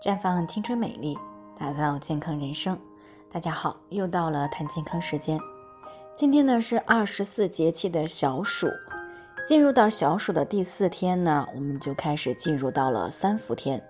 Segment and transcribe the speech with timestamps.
[0.00, 1.18] 绽放青春美丽，
[1.58, 2.78] 打造健康人生。
[3.28, 5.40] 大家好，又到了谈健康时间。
[6.14, 8.68] 今天呢是二十四节气的小暑，
[9.44, 13.82] 进入到小暑的第四天呢，我们就开始进入到了三伏天。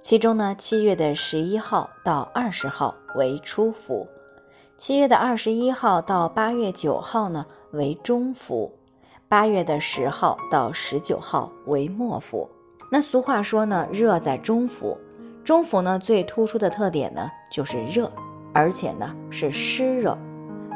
[0.00, 4.08] 其中呢，七月的十一号到二十号为初伏，
[4.76, 8.72] 七月的二十一号到八月九号呢为中伏，
[9.28, 12.50] 八月的十号到十九号为末伏。
[12.90, 14.98] 那俗话说呢，热在中伏。
[15.44, 18.10] 中伏呢，最突出的特点呢就是热，
[18.54, 20.16] 而且呢是湿热，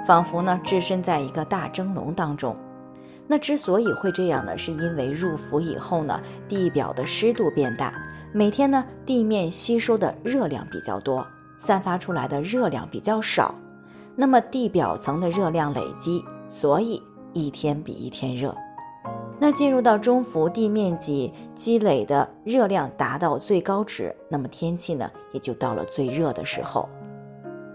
[0.07, 2.55] 仿佛呢置身在一个大蒸笼当中。
[3.27, 7.95] 那之所以会这样呢，是因为入伏以后呢，地表的湿度变大，
[8.31, 11.27] 每天呢地面吸收的热量比较多，
[11.57, 13.55] 散发出来的热量比较少，
[14.15, 18.55] 那么地表层的热量累积，所以一天比一天热。
[19.41, 26.89] 那进入到中伏，地面积积累的热量达到最高值，那么天气呢也就到了最热的时候。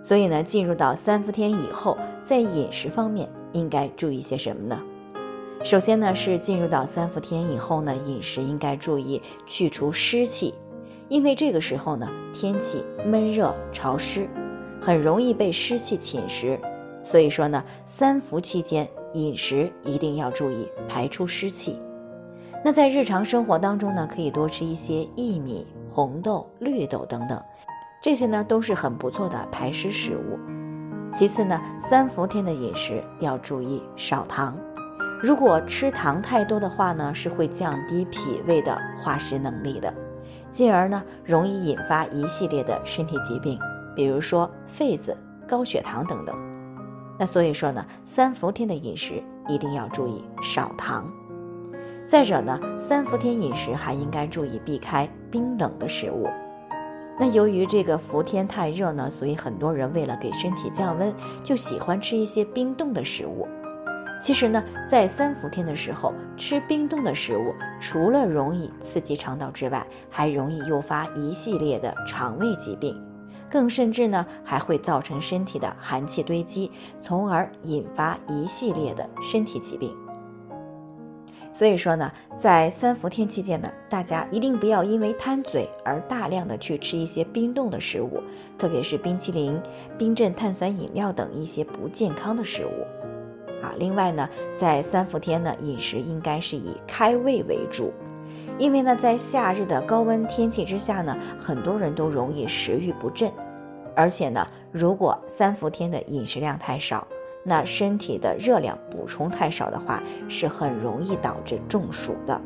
[0.02, 4.82] 所以呢，进入到三伏天以后，在饮食方面应该注意些什么呢？
[5.64, 10.54] 首先呢，是进入到三伏天以后呢，饮食应该注意去除湿气，
[11.08, 14.28] 因为这个时候呢，天气闷热潮湿，
[14.82, 16.60] 很容易被湿气侵蚀。
[17.02, 18.86] 所以说呢，三伏期间。
[19.14, 21.80] 饮食一定要注意排出湿气。
[22.64, 27.42] 那在日常生活当中呢，可以多吃一些薏米、红豆、绿豆等等，
[28.02, 30.40] 这些呢都是很不错的排湿食物。
[31.14, 34.58] 其次呢，三伏天的饮食要注意少糖。
[35.22, 39.94] 如果吃糖太多的话呢，是会降低脾胃的化湿能力的，
[40.50, 43.60] 进而呢容易引发一系列的身体疾病，
[43.96, 45.16] 比如说痱子、
[45.48, 46.53] 高血糖等等。
[47.18, 51.12] 那所以说呢，三伏天的饮食一定要注意少糖。
[52.06, 56.28] 再者呢，三伏天饮食还应该注意避开冰冷的食物。
[57.20, 63.48] 那由于这个伏天太热呢，所以很多人为了给身体降温，就喜欢吃一些冰冻的食物。
[64.20, 73.00] 其实呢，在三伏天的时候吃冰冻的食物，除了容易刺激肠道之外，还容易诱发一系列的肠胃疾病。
[73.54, 79.96] 更甚至呢，还会造成身体的寒气堆积，从而引发一系列的身体疾病。
[81.52, 88.24] 所以说呢，在三伏天期间呢，大家一定不要因为贪嘴而大量的去吃一些冰冻的食物，
[88.58, 89.62] 特别是冰淇淋、
[90.00, 93.62] 冰镇碳酸饮料等一些不健康的食物。
[93.62, 97.94] 啊，另外呢，在三伏天呢，饮食应该是以开胃为主。
[98.58, 103.32] 因为呢，在夏日的高温天气之下呢，很多人都容易食欲不振，
[103.96, 107.08] 而且呢，如果三伏天的饮食量太少，
[107.44, 112.40] 那身体的热量补充太少的话，是很容易导致中暑的。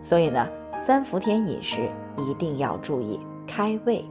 [0.00, 0.46] 所以呢，
[0.76, 4.04] 三伏天饮食一定要注意开胃，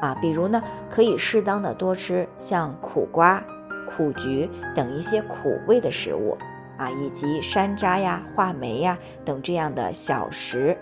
[0.00, 3.42] 啊，比如呢，可以适当的多吃像苦瓜、
[3.86, 6.36] 苦菊等一些苦味的食物。
[6.80, 10.74] 啊，以及山楂呀、话梅呀等这样的小食。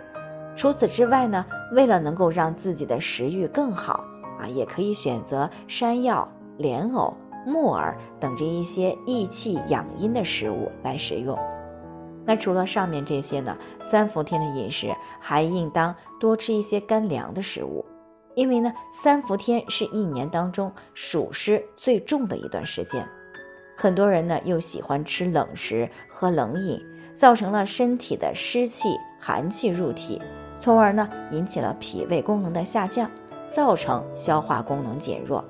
[0.55, 4.05] 除此之外呢，为了能够让自己的食欲更好
[4.39, 7.13] 啊，也可以选择山药、莲藕、
[7.45, 11.37] 木耳等这一些益气养阴的食物来食用。
[12.25, 17.85] 那除了上面这些呢，三伏天的饮食还应当多吃一些干凉的食物，
[18.37, 23.05] 因为呢，三伏天是一年当中暑湿最重的一段时间。
[23.81, 30.21] 很多人呢又喜欢吃冷食、喝冷饮，造成了身体的湿气、寒气入体，
[30.59, 33.09] 从而呢引起了脾胃功能的下降，
[33.47, 35.45] 造成消化功能减弱。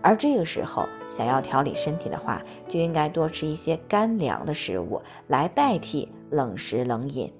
[0.00, 7.32] 而这个时候想要调理身体的话，就应该多吃一些干凉的食物来代替冷食冷饮。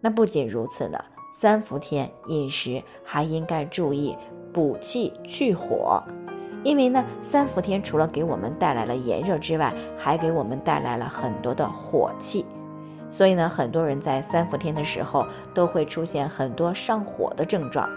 [0.00, 0.98] 那不仅如此呢，
[1.32, 4.16] 三伏天饮食还应该注意
[4.52, 6.02] 补气去火。
[6.66, 12.44] 因为呢，三伏天除了给我们带来了炎热之外，还给我们带来了很多的火气，
[13.08, 17.88] 所以呢，很多人在三伏天的时候都会出现很多上火的症状。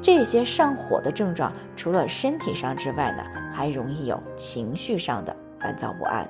[0.00, 6.24] 这些上火的症状，除了身体上之外呢，还容易有情绪上的烦躁不安。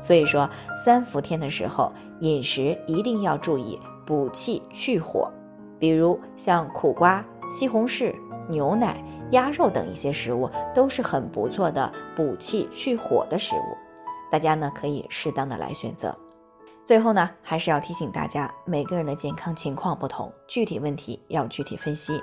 [0.00, 5.30] 所以说，三伏天的时候，饮食一定要注意补气去火，
[5.78, 8.14] 比如像苦瓜、西红柿。
[8.48, 13.76] 牛奶、鸭肉等一些食物都是很不错的补气去火的食物，
[14.30, 16.16] 大家呢可以适当的来选择。
[16.84, 22.22] 最后呢，还是要提醒大家，每个人的健康情况不同，具体问题要具体分析。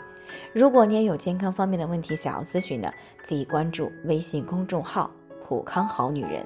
[0.53, 2.91] 如果你也有健康方面的问题想要咨询呢，
[3.23, 5.11] 可以关注微信公众号
[5.45, 6.43] “普康好女人”，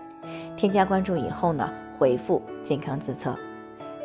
[0.58, 3.34] 添加关注以后呢，回复“健康自测”。